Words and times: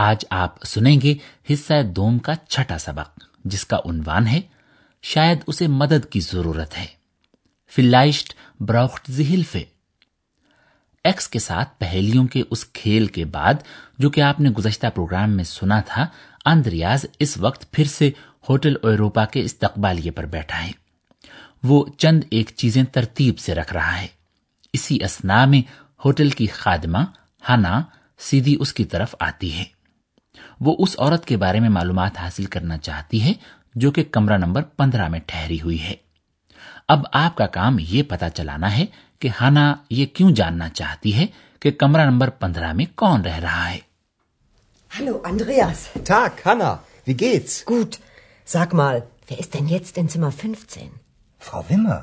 آج 0.00 0.24
آپ 0.30 0.64
سنیں 0.64 0.96
گے 1.02 1.14
حصہ 1.52 1.82
دوم 1.82 2.18
کا 2.18 2.32
چھٹا 2.48 2.78
سبق، 2.78 3.20
جس 3.44 3.64
کا 3.64 3.76
عنوان 3.76 4.26
ہے، 4.26 4.40
شاید 5.02 5.38
اسے 5.46 5.66
مدد 5.66 6.12
کی 6.12 6.20
ضرورت 6.20 6.78
ہے۔ 6.78 6.86
فلائشٹ 7.76 8.34
براخت 8.60 9.10
زہلفے۔ 9.10 9.64
ایکس 11.04 11.28
کے 11.28 11.38
ساتھ 11.38 11.68
پہلیوں 11.78 12.26
کے 12.26 12.42
اس 12.50 12.66
کھیل 12.66 13.06
کے 13.06 13.24
بعد، 13.24 13.54
جو 13.98 14.10
کہ 14.10 14.20
آپ 14.20 14.40
نے 14.40 14.50
گزشتہ 14.50 14.86
پروگرام 14.94 15.30
میں 15.30 15.44
سنا 15.44 15.80
تھا، 15.80 16.06
اندریاز 16.44 17.06
اس 17.18 17.38
وقت 17.38 17.72
پھر 17.72 17.84
سے 17.84 18.10
ہوٹل 18.48 18.74
ایروپا 18.82 19.24
کے 19.24 19.40
استقبالیے 19.40 20.10
پر 20.10 20.26
بیٹھا 20.26 20.66
ہے۔ 20.66 20.72
وہ 21.62 21.86
چند 21.98 22.24
ایک 22.30 22.50
چیزیں 22.56 22.84
ترتیب 22.84 23.38
سے 23.38 23.54
رکھ 23.54 23.72
رہا 23.72 24.00
ہے۔ 24.00 24.06
اسی 24.72 25.04
اسنا 25.04 25.44
میں 25.44 25.62
ہوٹل 26.04 26.30
کی 26.30 26.46
خادمہ 26.46 26.98
ہنا 27.48 27.82
سیدھی 28.18 28.56
اس 28.60 28.72
کی 28.72 28.84
طرف 28.84 29.14
آتی 29.20 29.58
ہے۔ 29.58 29.77
وہ 30.60 30.76
اس 30.78 30.96
عورت 30.98 31.24
کے 31.26 31.36
بارے 31.36 31.60
میں 31.60 31.68
معلومات 31.68 32.18
حاصل 32.18 32.44
کرنا 32.44 32.78
چاہتی 32.78 33.22
ہے 33.22 33.32
جو 33.74 33.90
کہ 33.90 34.04
کمرہ 34.04 34.36
نمبر 34.36 34.62
پندرہ 34.62 35.08
میں 35.08 35.20
ٹھہری 35.26 35.60
ہوئی 35.60 35.80
ہے 35.82 35.94
اب 36.88 37.04
آپ 37.12 37.36
کا 37.36 37.46
کام 37.46 37.76
یہ 37.80 38.02
پتا 38.02 38.30
چلانا 38.30 38.76
ہے 38.76 38.86
کہ 39.18 39.28
ہانا 39.40 39.74
یہ 39.90 40.06
کیوں 40.06 40.30
جاننا 40.30 40.68
چاہتی 40.68 41.14
ہے 41.14 41.26
کہ 41.60 41.70
کمرہ 41.70 42.10
نمبر 42.10 42.30
پندرہ 42.30 42.72
میں 42.72 42.86
کون 42.94 43.24
رہ 43.24 43.38
رہا 43.38 43.70
ہے 43.72 43.78
Hallo, 44.90 45.22
Andreas. 45.22 45.80
Tag, 46.04 46.44
Hanna. 46.44 46.82
Wie 47.04 47.14
geht's? 47.14 47.64
Gut. 47.66 47.98
Sag 48.46 48.72
mal, 48.72 49.02
wer 49.28 49.38
ist 49.38 49.54
denn 49.54 49.66
jetzt 49.66 49.98
in 49.98 50.08
Zimmer 50.08 50.32
15? 50.32 50.90
Frau 51.40 51.64
Wimmer. 51.68 51.98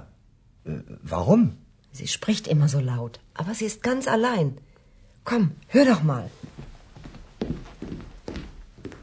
Äh, 0.66 0.80
warum? 1.04 1.58
Sie 1.94 2.08
spricht 2.08 2.48
immer 2.48 2.68
so 2.68 2.80
laut, 2.82 3.20
aber 3.34 3.54
sie 3.54 3.66
ist 3.66 3.82
ganz 3.82 4.08
allein. 4.08 4.58
Komm, 5.26 5.52
hör 5.68 5.86
doch 5.86 6.04
mal. 6.04 6.30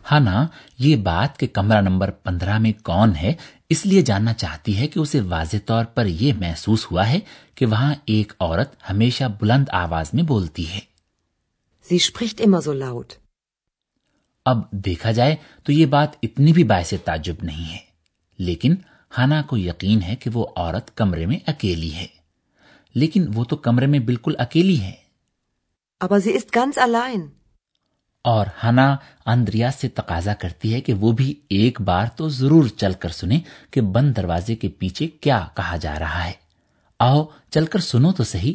ہانا 0.04 0.46
یہ 0.78 0.96
بات 0.96 1.38
کہ 1.38 1.46
کمرہ 1.46 1.80
number 1.80 2.10
پندرہ 2.10 2.58
میں 2.58 2.72
کون 2.82 3.14
ہے 3.16 3.34
اس 3.70 3.84
لیے 3.86 4.02
جاننا 4.02 4.32
چاہتی 4.34 4.76
ہے 4.78 4.86
کہ 4.88 4.98
اسے 4.98 5.20
واضح 5.20 5.56
طور 5.66 5.84
پر 5.94 6.06
یہ 6.06 6.32
محسوس 6.38 6.90
ہوا 6.90 7.08
ہے 7.08 7.18
کہ 7.54 7.66
وہاں 7.66 7.94
ایک 8.04 8.32
عورت 8.40 8.74
ہمیشہ 8.90 9.24
بلند 9.40 9.68
آواز 9.72 10.14
میں 10.14 10.22
بولتی 10.22 10.68
ہے 10.68 10.80
Sie 11.86 11.98
spricht 12.00 12.40
immer 12.40 12.60
so 12.60 12.74
laut. 12.74 13.14
اب 14.46 14.60
دیکھا 14.84 15.10
جائے 15.10 15.36
تو 15.64 15.72
یہ 15.72 15.86
بات 15.86 16.16
اتنی 16.22 16.52
بھی 16.52 16.64
باعث 16.64 16.92
تعجب 17.04 17.42
نہیں 17.42 17.72
ہے 17.72 17.78
لیکن 18.38 18.74
ہانا 19.12 19.40
کو 19.42 19.56
یقین 19.56 20.02
ہے 20.02 20.16
کہ 20.16 20.30
وہ 20.34 20.46
عورت 20.56 20.96
کمرے 20.96 21.26
میں 21.26 21.38
اکیلی 21.46 21.92
ہے 21.94 22.06
لیکن 22.94 23.26
وہ 23.34 23.44
تو 23.44 23.56
کمرے 23.58 23.86
میں 23.86 23.98
بالکل 24.00 24.34
اکیلی 24.38 24.80
ہے 24.80 24.92
Aber 26.00 26.20
sie 26.20 26.32
ist 26.32 26.50
ganz 26.52 26.78
allein. 26.78 27.20
اور 28.22 28.46
ہنا 28.64 28.96
اندریا 29.26 29.70
سے 29.70 29.88
تقاضا 29.88 30.34
کرتی 30.34 30.74
ہے 30.74 30.80
کہ 30.80 30.94
وہ 30.94 31.12
بھی 31.12 31.40
ایک 31.48 31.80
بار 31.80 32.06
تو 32.16 32.28
ضرور 32.28 32.68
چل 32.68 32.92
کر 32.92 33.08
سنے 33.08 33.40
کہ 33.70 33.80
بند 33.80 34.16
دروازے 34.16 34.56
کے 34.56 34.68
پیچھے 34.68 35.06
کیا 35.06 35.46
کہا 35.56 35.76
جا 35.76 35.98
رہا 35.98 36.24
ہے۔ 36.24 36.32
آؤ 36.98 37.24
چل 37.50 37.66
کر 37.66 37.78
سنو 37.78 38.12
تو 38.12 38.24
صحیح۔ 38.24 38.54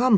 Komm, 0.00 0.16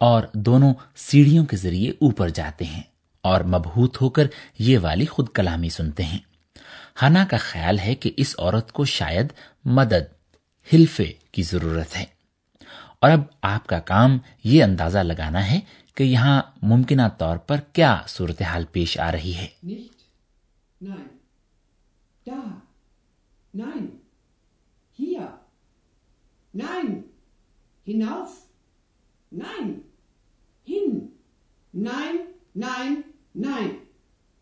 اور 0.00 0.22
دونوں 0.34 0.74
سیڑھیوں 0.96 1.44
کے 1.44 1.56
ذریعے 1.56 1.90
اوپر 1.90 2.28
جاتے 2.28 2.64
ہیں 2.64 2.82
اور 3.20 3.40
مبہوت 3.40 4.00
ہو 4.00 4.08
کر 4.08 4.26
یہ 4.58 4.78
والی 4.78 5.06
خود 5.06 5.28
کلامی 5.28 5.68
سنتے 5.68 6.04
ہیں۔ 6.04 6.18
ہنا 7.02 7.24
کا 7.30 7.36
خیال 7.36 7.78
ہے 7.78 7.94
کہ 7.94 8.12
اس 8.16 8.34
عورت 8.38 8.72
کو 8.72 8.84
شاید 8.84 9.26
مدد 9.64 10.34
حلفے 10.72 11.12
کی 11.32 11.42
ضرورت 11.42 11.96
ہے۔ 11.96 12.15
اور 13.06 13.14
اب 13.14 13.20
آپ 13.42 13.66
کا 13.66 13.78
کام 13.78 14.18
یہ 14.44 14.64
اندازہ 14.64 14.98
لگانا 14.98 15.50
ہے 15.50 15.60
کہ 15.94 16.02
یہاں 16.02 16.42
ممکنہ 16.62 17.02
طور 17.18 17.36
پر 17.36 17.56
کیا 17.72 18.02
صورتحال 18.06 18.64
پیش 18.72 18.98
آ 18.98 19.12
رہی 19.12 19.34
ہے 19.34 19.46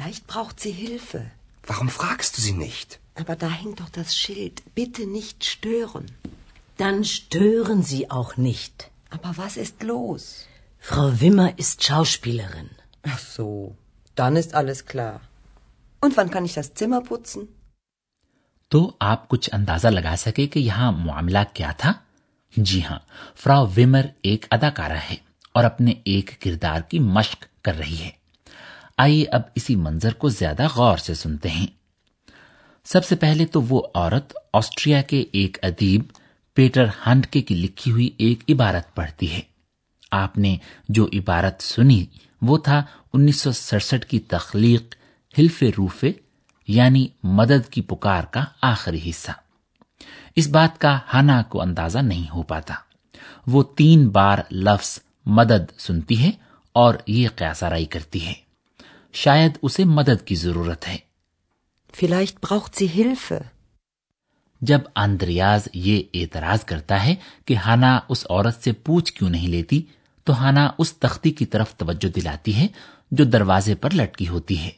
vielleicht 0.09 0.27
braucht 0.27 0.61
sie 0.61 0.71
Hilfe. 0.73 1.31
Warum 1.67 1.89
fragst 1.91 2.37
du 2.37 2.43
sie 2.43 2.53
nicht? 2.55 2.99
Aber 3.15 3.37
da 3.37 3.51
hängt 3.51 3.81
doch 3.81 3.91
das 3.91 4.17
Schild. 4.17 4.63
Bitte 4.75 5.07
nicht 5.07 5.45
stören. 5.45 6.07
Dann 6.79 7.05
stören 7.05 7.83
sie 7.83 8.11
auch 8.11 8.37
nicht. 8.39 8.91
Aber 9.11 9.37
was 9.37 9.57
ist 9.57 9.83
los? 9.83 10.47
Frau 10.79 11.21
Wimmer 11.21 11.59
ist 11.59 11.85
Schauspielerin. 11.85 12.71
Ach 13.03 13.19
so, 13.19 13.77
dann 14.15 14.37
ist 14.37 14.55
alles 14.55 14.87
klar. 14.87 15.21
Und 16.01 16.17
wann 16.17 16.31
kann 16.31 16.45
ich 16.45 16.55
das 16.55 16.75
Zimmer 16.75 17.03
putzen? 17.03 17.49
تو 18.71 18.81
آپ 19.01 19.29
کچھ 19.29 19.49
اندازہ 19.53 19.89
لگا 19.89 20.15
سکے 20.19 20.47
کہ 20.47 20.59
یہاں 20.59 20.91
معاملہ 20.93 21.39
کیا 21.55 21.71
تھا 21.79 21.93
جی 22.57 22.81
ہاں 22.85 22.99
فرا 23.43 23.61
ویمر 23.77 24.07
ایک 24.23 24.47
اداکارہ 24.51 24.99
ہے 25.11 25.17
اور 25.53 25.65
اپنے 25.65 25.95
ایک 26.05 26.31
کردار 26.41 26.81
کی 26.81 26.99
مشق 27.15 27.47
کر 27.65 27.79
رہی 27.79 27.97
ہے 27.97 28.11
آئیے 28.99 29.25
اب 29.33 29.43
اسی 29.55 29.77
منظر 29.77 30.15
کو 30.15 30.29
زیادہ 30.29 30.67
غور 30.75 30.97
سے 30.97 31.15
سنتے 31.15 31.49
ہیں۔ 31.49 31.67
سب 32.85 33.05
سے 33.05 33.17
پہلے 33.17 33.47
تو 33.47 33.63
وہ 33.63 33.83
عورت 33.95 34.33
آسٹریا 34.53 35.03
کے 35.03 35.25
ایک 35.33 35.59
ادیب 35.63 36.03
پیٹر 36.55 36.85
ہانڈکے 37.07 37.43
کی 37.43 37.55
لکھی 37.55 37.91
ہوئی 37.91 38.11
ایک 38.17 38.43
عبارت 38.49 38.95
پڑھتی 38.95 39.33
ہے۔ 39.33 39.41
آپ 40.11 40.39
نے 40.39 40.57
جو 40.89 41.07
عبارت 41.13 41.63
سنی 41.63 42.07
وہ 42.43 42.59
تھا 42.59 42.83
انیس 43.13 43.41
سو 43.41 43.53
سڑسٹھ 43.53 44.07
کی 44.07 44.19
تخلیق 44.19 44.95
ہلفے 45.39 45.71
روفے 45.79 46.13
یعنی 46.69 47.07
مدد 47.23 47.69
کی 47.69 47.83
پکار 47.83 48.25
کا 48.25 48.45
آخری 48.63 49.11
حصہ۔ 49.11 49.31
اس 50.37 50.49
بات 50.49 50.81
کا 50.81 50.99
ہانا 51.15 51.43
کو 51.43 51.63
اندازہ 51.63 51.99
نہیں 51.99 52.35
ہو 52.35 52.43
پاتا۔ 52.43 52.75
وہ 53.47 53.63
تین 53.63 54.09
بار 54.09 54.39
لفظ 54.51 54.99
مدد 55.27 55.81
سنتی 55.81 56.23
ہے 56.23 56.31
اور 56.73 56.95
یہ 57.07 57.29
قیاسارائی 57.37 57.85
کرتی 57.85 58.27
ہے۔ 58.27 58.48
شاید 59.15 59.59
اسے 59.63 59.85
مدد 59.85 60.27
کی 60.27 60.35
ضرورت 60.35 60.89
ہے 60.89 60.97
vielleicht 61.95 62.41
braucht 62.41 62.75
sie 62.75 62.89
Hilfe. 62.97 63.41
جب 64.63 64.81
آندریاز 64.95 65.69
یہ 65.75 66.03
اعتراض 66.15 66.65
کرتا 66.65 67.05
ہے 67.05 67.15
کہ 67.45 67.57
ہانا 67.57 67.99
اس 68.09 68.25
عورت 68.31 68.63
سے 68.65 68.73
پوچھ 68.73 69.13
کیوں 69.13 69.31
نہیں 69.31 69.49
لیتی 69.49 69.83
تو 70.27 70.33
ہانا 70.33 70.71
اس 70.79 70.93
تختی 70.97 71.31
کی 71.31 71.47
طرف 71.47 71.75
توجہ 71.77 72.09
دلاتی 72.09 72.55
ہے 72.55 72.67
جو 73.11 73.25
دروازے 73.25 73.75
پر 73.75 73.95
لٹکی 73.95 74.29
ہوتی 74.29 74.59
ہے 74.59 74.71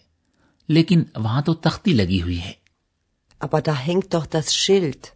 لیکن 0.69 1.03
وہاں 1.17 1.43
تو 1.43 1.55
تختی 1.55 1.93
لگی 1.93 2.23
ہوئی 2.23 2.41
ہے 2.41 2.53
Aber 3.41 3.61
da 3.61 3.75
hängt 3.87 4.13
doch 4.15 4.27
das 4.27 4.53
Schild. 4.55 5.07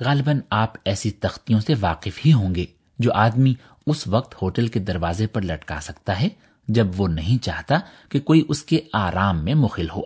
غالباً 0.00 0.40
آپ 0.50 0.76
ایسی 0.84 1.10
تختیوں 1.10 1.60
سے 1.60 1.74
واقف 1.80 2.18
ہی 2.26 2.32
ہوں 2.32 2.54
گے 2.54 2.64
جو 2.98 3.12
آدمی 3.14 3.54
اس 3.86 4.06
وقت 4.06 4.34
ہوٹل 4.42 4.68
کے 4.68 4.80
دروازے 4.80 5.26
پر 5.26 5.42
لٹکا 5.42 5.80
سکتا 5.80 6.20
ہے 6.20 6.28
جب 6.68 6.86
وہ 6.96 7.08
نہیں 7.08 7.42
چاہتا 7.42 7.78
کہ 8.08 8.20
کوئی 8.20 8.44
اس 8.48 8.62
کے 8.62 8.80
آرام 8.92 9.44
میں 9.44 9.54
مخل 9.54 9.90
ہو 9.90 10.02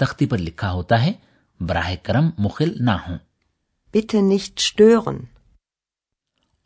تختی 0.00 0.26
پر 0.26 0.38
لکھا 0.38 0.72
ہوتا 0.72 1.02
ہے 1.02 1.12
براہ 1.60 1.94
کرم 2.02 2.30
مخل 2.38 2.72
نہ 2.80 2.96
ہوں 3.08 3.18
Bitte 3.94 4.22
nicht 4.22 4.60
stören. 4.60 5.18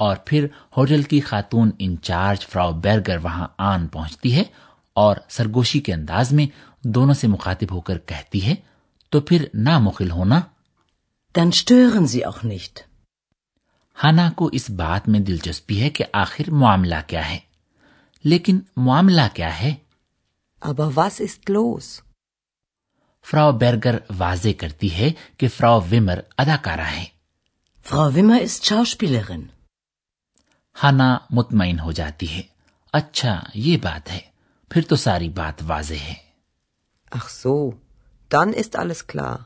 اور 0.01 0.17
پھر 0.25 0.47
ہوٹل 0.77 1.03
کی 1.03 1.21
خاتون 1.21 1.71
انچارج 1.79 2.47
فراو 2.47 2.73
بیرگر 2.73 3.19
وہاں 3.23 3.47
آن 3.59 3.87
پہنچتی 3.87 4.37
ہے 4.37 4.43
اور 4.97 5.17
سرگوشی 5.29 5.81
کے 5.81 5.93
انداز 5.95 6.33
میں 6.33 6.47
دونوں 6.85 7.15
سے 7.15 7.27
مخاطب 7.27 7.73
ہو 7.73 7.81
کر 7.81 7.99
کہتی 7.99 8.45
ہے 8.47 8.55
تو 9.13 9.21
پھر 9.21 9.45
نہ 9.55 9.79
مخل 9.79 10.11
ہونا 10.11 10.41
Dann 11.35 11.53
stören 11.53 12.07
Sie 12.07 12.25
auch 12.25 12.45
nicht. 12.45 12.81
ہانا 14.05 14.31
کو 14.31 14.49
اس 14.53 14.71
بات 14.71 15.09
میں 15.09 15.21
دلچسپی 15.21 15.81
ہے 15.83 15.91
کہ 15.91 16.05
آخر 16.13 16.51
معاملہ 16.51 16.95
کیا 17.07 17.31
ہے 17.31 17.39
لیکن 18.25 18.61
معاملہ 18.77 19.21
کیا 19.35 19.61
ہے؟ 19.61 19.75
اب 20.61 20.81
واس 20.95 21.23
ist 21.23 21.35
کلوز 21.47 22.01
فراو 23.31 23.53
بیرگر 23.53 23.99
واضح 24.19 24.49
کرتی 24.59 24.95
ہے 24.95 25.13
کہ 25.37 25.49
فراو 25.49 25.81
ومر 25.81 26.21
اداکارہ 26.39 26.81
ہے 26.81 27.05
فراو 27.85 28.13
ویمر 28.13 28.35
ist 28.35 28.73
Schauspielerin. 28.73 29.47
ہانا 30.83 31.19
مطمئن 31.31 31.81
ہو 31.81 31.93
جاتی 31.93 32.35
ہے۔ 32.35 32.43
اچھا 32.93 33.41
یہ 33.55 33.77
بات 33.77 34.13
ہے۔ 34.13 34.21
پھر 34.71 34.83
تو 34.83 34.97
ساری 34.97 35.29
بات 35.29 35.55
واضح 35.67 35.95
ہے۔ 35.95 36.15
Ach 37.17 37.47
so, 37.47 37.71
dann 38.35 38.49
ist 38.49 38.83
alles 38.83 39.03
klar. 39.15 39.37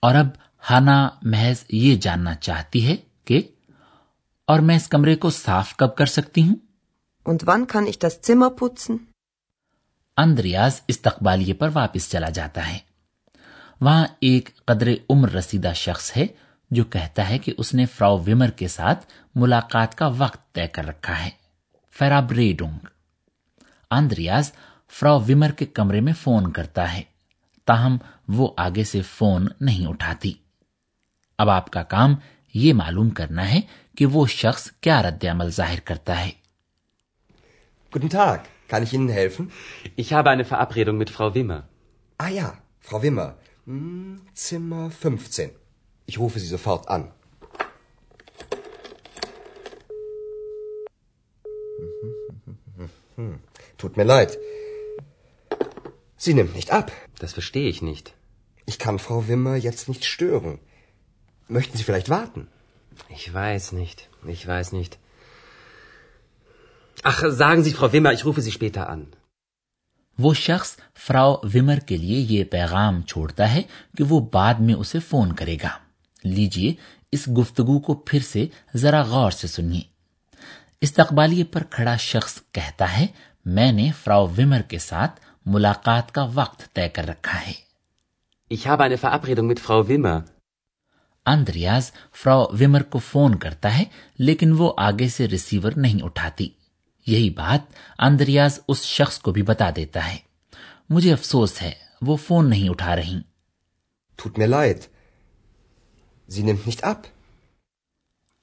اور 0.00 0.14
اب 0.14 0.26
ہانا 0.70 1.08
محض 1.22 1.64
یہ 1.68 1.96
جاننا 1.96 2.34
چاہتی 2.34 2.86
ہے 2.86 2.96
کہ 3.24 3.42
اور 4.44 4.60
میں 4.60 4.76
اس 4.76 4.88
کمرے 4.88 5.16
کو 5.16 5.30
صاف 5.30 5.76
کب 5.76 5.96
کر 5.96 6.06
سکتی 6.06 6.42
ہوں؟ 6.42 6.65
Und 7.28 7.38
wann 7.48 7.60
kann 7.60 7.82
ich 7.82 7.94
das 8.06 8.12
Zimmer 8.12 8.50
putzen? 8.50 8.96
Andreas 10.16 10.80
استقبالیے 10.88 11.54
پر 11.54 11.70
واپس 11.72 12.10
چلا 12.10 12.28
جاتا 12.28 12.72
ہے۔ 12.72 12.78
وہاں 13.80 14.06
ایک 14.20 14.64
قدر 14.64 14.88
عمر 15.10 15.30
رسیدہ 15.30 15.72
شخص 15.74 16.16
ہے 16.16 16.26
جو 16.70 16.84
کہتا 16.84 17.28
ہے 17.28 17.38
کہ 17.38 17.54
اس 17.58 17.74
نے 17.74 17.86
فراو 17.86 18.18
ویمر 18.18 18.48
کے 18.48 18.68
ساتھ 18.68 19.06
ملاقات 19.34 19.94
کا 19.94 20.06
وقت 20.18 20.54
طے 20.54 20.66
کر 20.66 20.86
رکھا 20.86 21.24
ہے۔ 21.24 21.30
فیرابریڈونگ 21.90 22.78
آندریاز 23.90 24.52
فراو 24.88 25.20
ویمر 25.20 25.50
کے 25.50 25.66
کمرے 25.66 26.00
میں 26.00 26.12
فون 26.12 26.52
کرتا 26.52 26.92
ہے۔ 26.92 27.02
تاہم 27.64 27.96
وہ 28.28 28.54
آگے 28.56 28.84
سے 28.84 29.02
فون 29.02 29.46
نہیں 29.60 29.86
اٹھاتی۔ 29.86 30.32
اب 31.38 31.50
آپ 31.50 31.70
کا 31.70 31.82
کام 31.82 32.14
یہ 32.54 32.72
معلوم 32.72 33.10
کرنا 33.10 33.52
ہے 33.52 33.60
کہ 33.96 34.06
وہ 34.06 34.26
شخص 34.26 34.70
کیا 34.70 35.02
رد 35.02 35.24
عمل 35.24 35.50
ظاہر 35.50 35.80
کرتا 35.80 36.20
ہے۔ 36.20 36.45
Guten 37.96 38.10
Tag. 38.10 38.46
Kann 38.68 38.82
ich 38.82 38.92
Ihnen 38.92 39.08
helfen? 39.08 39.50
Ich 39.96 40.12
habe 40.12 40.28
eine 40.28 40.44
Verabredung 40.44 40.98
mit 40.98 41.08
Frau 41.08 41.34
Wimmer. 41.34 41.66
Ah 42.18 42.28
ja, 42.28 42.58
Frau 42.78 43.02
Wimmer. 43.02 43.38
Hm, 43.64 44.20
Zimmer 44.34 44.90
15. 44.90 45.50
Ich 46.04 46.18
rufe 46.18 46.38
Sie 46.38 46.46
sofort 46.46 46.88
an. 46.90 47.10
Tut 53.78 53.96
mir 53.96 54.04
leid. 54.04 54.36
Sie 56.18 56.34
nimmt 56.34 56.54
nicht 56.54 56.72
ab. 56.72 56.92
Das 57.18 57.32
verstehe 57.32 57.70
ich 57.70 57.80
nicht. 57.80 58.12
Ich 58.66 58.78
kann 58.78 58.98
Frau 58.98 59.26
Wimmer 59.26 59.56
jetzt 59.56 59.88
nicht 59.88 60.04
stören. 60.04 60.58
Möchten 61.48 61.78
Sie 61.78 61.84
vielleicht 61.84 62.10
warten? 62.10 62.48
Ich 63.08 63.32
weiß 63.32 63.72
nicht. 63.72 64.10
Ich 64.26 64.46
weiß 64.46 64.72
nicht. 64.72 64.98
Ach, 67.02 67.22
sagen 67.22 67.62
Sie 67.62 67.72
Frau 67.72 67.92
Wimmer, 67.92 68.12
ich 68.12 68.24
rufe 68.24 68.40
Sie 68.40 68.52
später 68.52 68.88
an. 68.88 69.06
وہ 70.18 70.32
شخص 70.34 70.76
Frau 71.06 71.34
ومر 71.54 71.78
کے 71.78 71.96
لیے 71.96 72.18
یہ 72.18 72.44
پیغام 72.44 73.00
چھوڑتا 73.02 73.50
ہے 73.52 73.62
کہ 73.98 74.04
وہ 74.04 74.20
بعد 74.32 74.60
میں 74.60 74.74
اسے 74.74 74.98
فون 74.98 75.32
کرے 75.32 75.56
گا 75.62 75.70
لیجیے 76.24 76.72
اس 77.12 77.26
گفتگو 77.38 77.78
کو 77.78 77.94
پھر 78.06 78.20
سے 78.20 78.46
ذرا 78.76 79.02
غور 79.02 79.30
سے 79.30 79.46
سنیے 79.46 79.80
استقبالیے 80.80 81.44
پر 81.44 81.62
کھڑا 81.70 81.96
شخص 81.96 82.40
کہتا 82.52 82.96
ہے 82.96 83.06
میں 83.46 83.70
نے 83.72 83.90
فراو 84.04 84.26
ومر 84.28 84.62
کے 84.62 84.78
ساتھ 84.78 85.20
ملاقات 85.46 86.12
کا 86.12 86.26
وقت 86.34 86.74
طے 86.74 86.88
کر 86.88 87.06
رکھا 87.06 87.40
ہے 87.40 87.52
Ich 88.50 88.66
habe 88.66 88.84
eine 88.84 88.96
Verabredung 88.98 89.46
mit 89.46 89.60
Frau 89.60 89.82
Wimmer. 89.82 90.20
Andreas 91.26 91.90
Frau 92.14 92.44
Wimmer 92.60 92.82
کو 92.82 92.98
فون 92.98 93.34
کرتا 93.34 93.78
ہے 93.78 93.84
لیکن 94.18 94.52
وہ 94.58 94.72
آگے 94.78 95.08
سے 95.08 95.28
ریسیور 95.28 95.72
نہیں 95.76 96.02
اٹھاتی 96.02 96.48
یہی 97.06 97.30
بات 97.30 97.72
اندریاز 97.98 98.60
اس 98.68 98.82
شخص 98.82 99.18
کو 99.18 99.32
بھی 99.32 99.42
بتا 99.42 99.70
دیتا 99.76 100.12
ہے۔ 100.12 100.18
مجھے 100.90 101.12
افسوس 101.12 101.62
ہے 101.62 101.72
وہ 102.02 102.16
فون 102.16 102.50
نہیں 102.50 102.68
اٹھا 102.68 102.96
رہی۔ 102.96 103.20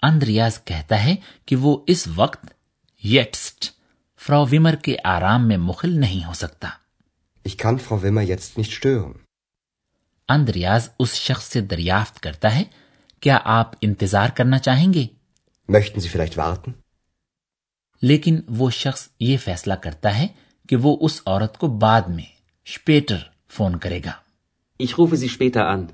اندریاز 0.03 0.63
کہتا 0.63 1.03
ہے 1.03 1.15
کہ 1.45 1.55
وہ 1.55 1.83
اس 1.87 2.07
وقت 2.15 2.45
یٹسٹ 3.05 3.71
ویمر 4.29 4.75
کے 4.75 4.95
آرام 5.03 5.47
میں 5.47 5.57
مخل 5.57 5.99
نہیں 5.99 6.25
ہو 6.25 6.33
سکتا۔ 6.33 6.69
اندریاز 10.29 10.89
اس 10.99 11.13
شخص 11.13 11.45
سے 11.45 11.61
دریافت 11.61 12.19
کرتا 12.19 12.55
ہے 12.55 12.63
کیا 13.19 13.39
آپ 13.43 13.71
انتظار 13.81 14.29
کرنا 14.29 14.59
چاہیں 14.59 14.93
گے؟ 14.93 15.07
لیکن 18.03 18.39
وہ 18.47 18.69
شخص 18.69 19.07
یہ 19.19 19.37
فیصلہ 19.37 19.73
کرتا 19.73 20.17
ہے 20.17 20.27
کہ 20.69 20.75
وہ 20.75 20.97
اس 21.01 21.21
عورت 21.25 21.57
کو 21.57 21.67
بعد 21.67 22.01
میں 22.01 22.23
شپیٹر 22.65 23.17
فون 23.49 23.79
کرے 23.79 23.99
گا 24.05 24.11
ich 24.79 24.93
rufe 24.93 25.15
sie 25.15 25.27
später 25.27 25.65
an. 25.75 25.85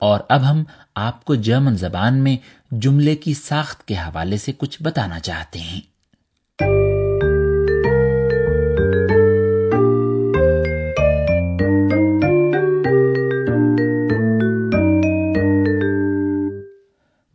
اور 0.00 0.20
اب 0.28 0.50
ہم 0.50 0.64
آپ 0.94 1.24
کو 1.24 1.34
جرمن 1.34 1.76
زبان 1.76 2.16
میں 2.16 2.36
جملے 2.70 3.16
کی 3.16 3.34
ساخت 3.34 3.88
کے 3.88 3.94
حوالے 3.94 4.36
سے 4.36 4.52
کچھ 4.58 4.82
بتانا 4.82 5.20
چاہتے 5.20 5.58
ہیں 5.58 5.80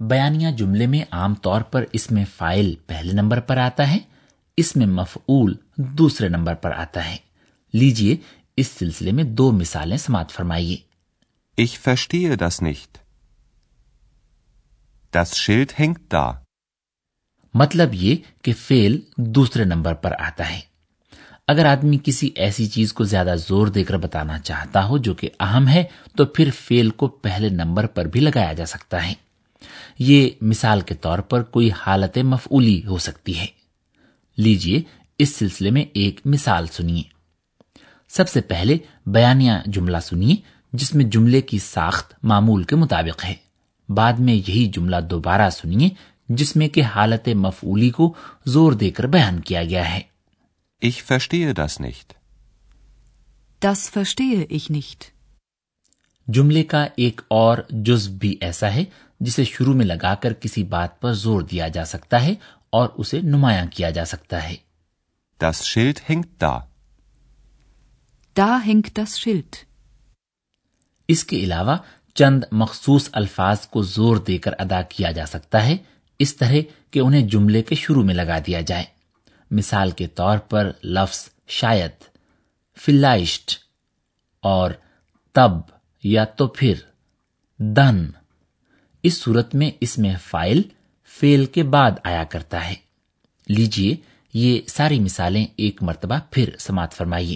بیانیہ 0.07 0.51
جملے 0.51 0.87
میں 0.87 1.03
عام 1.11 1.33
طور 1.41 1.61
پر 1.61 1.85
اس 1.93 2.09
میں 2.11 2.23
فائل 2.37 2.73
پہلے 2.85 3.13
نمبر 3.13 3.39
پر 3.39 3.57
آتا 3.57 3.89
ہے 3.89 3.99
اس 4.57 4.75
میں 4.75 4.85
مفعول 4.87 5.53
دوسرے 5.97 6.29
نمبر 6.29 6.55
پر 6.55 6.71
آتا 6.71 7.09
ہے 7.09 7.17
لیجیے 7.73 8.15
اس 8.57 8.67
سلسلے 8.67 9.11
میں 9.11 9.23
دو 9.23 9.51
مثالیں 9.51 9.97
سماعت 9.97 10.31
فرمائیے 10.31 10.77
Ich 11.57 11.79
verstehe 11.79 12.35
das 12.37 12.61
nicht. 12.61 12.99
Das 15.13 15.37
Schild 15.37 15.79
hängt 15.79 16.01
da. 16.13 16.31
مطلب 17.53 17.93
یہ 17.93 18.15
کہ 18.43 18.53
فیل 18.57 18.99
دوسرے 19.35 19.63
نمبر 19.63 19.93
پر 19.93 20.13
آتا 20.19 20.49
ہے 20.49 20.59
اگر 21.47 21.65
آدمی 21.65 21.97
کسی 22.03 22.29
ایسی 22.35 22.65
چیز 22.67 22.93
کو 22.93 23.03
زیادہ 23.03 23.35
زور 23.37 23.67
دے 23.67 23.83
کر 23.83 23.97
بتانا 23.97 24.37
چاہتا 24.39 24.85
ہو 24.85 24.97
جو 24.97 25.13
کہ 25.13 25.29
اہم 25.39 25.67
ہے 25.67 25.83
تو 26.17 26.25
پھر 26.25 26.49
فیل 26.57 26.89
کو 26.91 27.07
پہلے 27.07 27.49
نمبر 27.55 27.85
پر 27.87 28.05
بھی 28.05 28.19
لگایا 28.19 28.53
جا 28.53 28.65
سکتا 28.65 29.05
ہے 29.07 29.13
یہ 29.99 30.29
مثال 30.41 30.81
کے 30.81 30.95
طور 30.95 31.19
پر 31.19 31.43
کوئی 31.43 31.69
حالت 31.77 32.17
مفعولی 32.23 32.81
ہو 32.85 32.97
سکتی 32.97 33.37
ہے 33.39 33.45
لیجیے 34.37 34.81
اس 35.19 35.35
سلسلے 35.35 35.71
میں 35.71 35.85
ایک 35.93 36.19
مثال 36.25 36.67
سنیے 36.67 37.03
سب 38.11 38.29
سے 38.29 38.41
پہلے 38.41 38.77
بیانیہ 39.05 39.51
جملہ 39.65 39.97
سنیے 40.03 40.35
جس 40.73 40.93
میں 40.95 41.05
جملے 41.05 41.41
کی 41.41 41.59
ساخت 41.59 42.13
معمول 42.23 42.63
کے 42.63 42.75
مطابق 42.75 43.25
ہے 43.25 43.33
بعد 43.89 44.19
میں 44.19 44.33
یہی 44.33 44.65
جملہ 44.67 44.95
دوبارہ 45.09 45.49
سنیے 45.49 45.89
جس 46.29 46.55
میں 46.55 46.67
کہ 46.67 46.83
حالت 46.85 47.27
مفعولی 47.35 47.89
کو 47.89 48.13
زور 48.45 48.73
دے 48.73 48.89
کر 48.89 49.07
بیان 49.07 49.39
کیا 49.39 49.63
گیا 49.63 49.93
ہے 49.93 50.01
ich 50.81 51.03
verstehe 51.03 51.53
das 51.53 51.79
nicht. 51.79 52.15
Das 53.61 53.89
verstehe 53.89 54.45
ich 54.49 54.69
nicht. 54.69 55.11
جملے 56.27 56.63
کا 56.63 56.85
ایک 56.95 57.21
اور 57.27 57.57
جز 57.69 58.07
بھی 58.09 58.35
ایسا 58.41 58.73
ہے 58.73 58.83
جسے 59.21 59.43
شروع 59.43 59.73
میں 59.73 59.85
لگا 59.85 60.13
کر 60.15 60.33
کسی 60.33 60.63
بات 60.63 60.99
پر 61.01 61.13
زور 61.13 61.41
دیا 61.41 61.67
جا 61.67 61.85
سکتا 61.85 62.23
ہے 62.23 62.33
اور 62.69 62.89
اسے 62.97 63.21
نمایاں 63.21 63.65
کیا 63.65 63.89
جا 63.89 64.05
سکتا 64.05 64.43
ہے 64.49 64.55
Das 65.39 65.65
Schild 65.65 66.07
hängt 66.07 66.29
da. 66.39 66.67
Da 68.35 68.59
hängt 68.59 68.97
das 68.97 69.19
Schild. 69.19 69.55
اس 71.09 71.23
کے 71.23 71.37
علاوہ 71.37 71.77
چند 72.15 72.43
مخصوص 72.51 73.09
الفاظ 73.11 73.67
کو 73.67 73.81
زور 73.83 74.17
دے 74.17 74.37
کر 74.37 74.53
ادا 74.59 74.81
کیا 74.81 75.11
جا 75.11 75.25
سکتا 75.25 75.65
ہے 75.65 75.77
اس 76.19 76.35
طرح 76.35 76.53
کہ 76.91 76.99
انہیں 76.99 77.27
جملے 77.27 77.61
کے 77.61 77.75
شروع 77.75 78.03
میں 78.03 78.15
لگا 78.15 78.37
دیا 78.47 78.61
جائے 78.61 78.85
مثال 79.51 79.91
کے 79.91 80.07
طور 80.07 80.37
پر 80.37 80.71
لفظ 80.83 81.19
شاید 81.47 82.03
فلائشٹ 82.77 83.51
اور 84.43 84.71
تب 85.35 85.59
یا 86.03 86.23
تو 86.37 86.47
پھر 86.47 86.79
دن 87.59 88.05
اس 89.05 89.17
صورت 89.17 89.55
میں 89.55 89.71
اس 89.81 89.97
میں 89.97 90.15
فائل 90.27 90.61
فیل 91.05 91.45
کے 91.45 91.63
بعد 91.63 91.91
آیا 92.03 92.23
کرتا 92.23 92.69
ہے۔ 92.69 92.75
لیجیے 93.47 93.95
یہ 94.33 94.59
ساری 94.67 94.99
مثالیں 94.99 95.45
ایک 95.55 95.83
مرتبہ 95.83 96.15
پھر 96.31 96.49
سماعت 96.59 96.93
فرمائیے۔ 96.93 97.35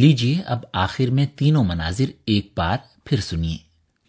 لیجیے 0.00 0.42
اب 0.46 0.58
آخر 0.72 1.10
میں 1.10 1.26
تینوں 1.36 1.64
مناظر 1.64 2.04
ایک 2.26 2.52
بار 2.56 2.78
پھر 3.04 3.20
سنیے۔ 3.20 3.56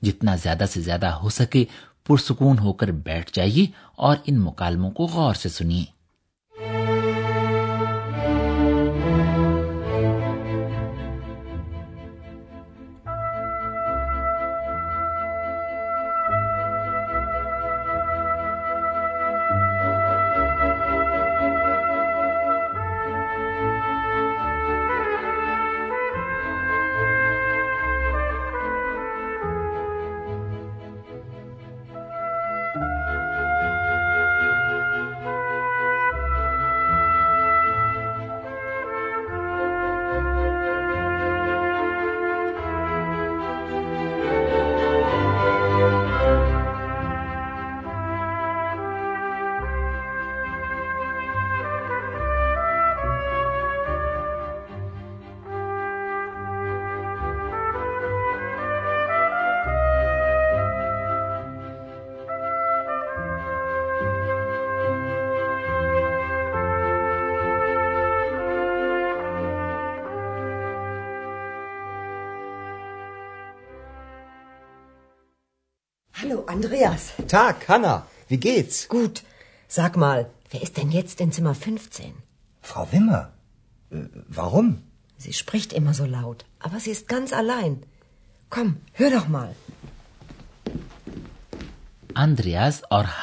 جتنا 0.01 0.35
زیادہ 0.35 0.63
سے 0.71 0.81
زیادہ 0.81 1.05
ہو 1.05 1.29
سکے 1.29 1.65
پرسکون 2.07 2.59
ہو 2.59 2.73
کر 2.73 2.87
بیٹھ 2.87 3.31
جائیے 3.33 3.65
اور 3.95 4.15
ان 4.25 4.39
مکالموں 4.39 4.91
کو 4.91 5.05
غور 5.05 5.33
سے 5.33 5.49
سنیے۔ 5.49 6.00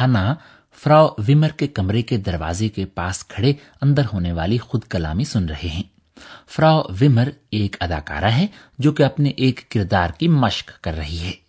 ہنا 0.01 0.35
فرا 0.83 1.03
ومر 1.03 1.49
کے 1.49 1.67
کمرے 1.67 2.03
کے 2.03 2.17
دروازے 2.17 2.69
کے 2.69 2.85
پاس 2.85 3.25
کھڑے 3.25 3.53
اندر 3.83 4.03
ہونے 4.13 4.33
والی 4.33 4.59
خود 4.59 4.85
کلامی 4.85 5.25
سن 5.25 5.49
رہے 5.49 5.69
ہیں 5.69 5.83
فرا 6.47 6.73
ومر 6.75 7.29
ایک 7.51 7.77
اداکارہ 7.81 8.31
ہے 8.31 8.47
جو 8.79 8.93
کہ 8.93 9.03
اپنے 9.03 9.29
ایک 9.29 9.69
کردار 9.71 10.11
کی 10.11 10.29
مشق 10.29 10.81
کر 10.81 10.95
رہی 10.95 11.19
ہے 11.19 11.49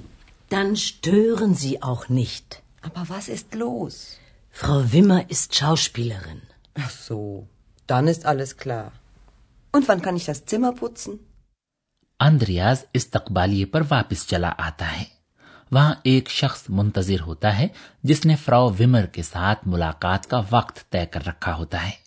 dann 0.53 0.75
stören 0.75 1.53
Sie 1.63 1.75
auch 1.89 2.03
nicht. 2.09 2.61
Aber 2.87 3.03
was 3.09 3.27
ist 3.35 3.55
los? 3.55 3.95
Frau 4.61 4.79
Wimmer 4.93 5.21
ist 5.35 5.55
Schauspielerin. 5.55 6.41
Ach 6.83 6.89
so, 6.89 7.47
dann 7.87 8.07
ist 8.07 8.25
alles 8.25 8.57
klar. 8.57 8.91
Und 9.71 9.87
wann 9.87 10.01
kann 10.01 10.17
ich 10.17 10.25
das 10.25 10.45
Zimmer 10.45 10.73
putzen? 10.73 11.19
Andreas 12.17 12.83
استقبالیے 12.93 13.65
پر 13.65 13.81
واپس 13.89 14.25
چلا 14.27 14.51
آتا 14.57 14.91
ہے 14.99 15.03
وہاں 15.71 15.93
ایک 16.03 16.29
شخص 16.29 16.63
منتظر 16.69 17.21
ہوتا 17.21 17.57
ہے 17.57 17.67
جس 18.09 18.25
نے 18.25 18.35
فراو 18.43 18.69
ویمر 18.77 19.05
کے 19.15 19.23
ساتھ 19.23 19.67
ملاقات 19.67 20.27
کا 20.29 20.41
وقت 20.49 20.83
طے 20.91 21.05
کر 21.11 21.27
رکھا 21.27 21.55
ہوتا 21.55 21.85
ہے 21.85 21.99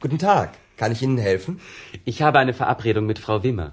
Guten 0.00 0.18
Tag, 0.18 0.48
kann 0.76 0.92
ich 0.92 1.02
Ihnen 1.02 1.18
helfen? 1.18 1.60
Ich 2.04 2.20
habe 2.22 2.38
eine 2.38 2.52
Verabredung 2.52 3.06
mit 3.06 3.18
Frau 3.18 3.42
Wimmer. 3.42 3.70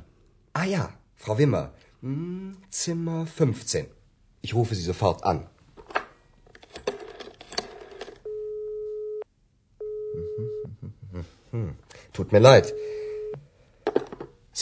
Ah 0.53 0.63
ja, 0.63 0.83
Frau 1.23 1.37
Wimmer, 1.37 1.63
لینم 2.05 2.51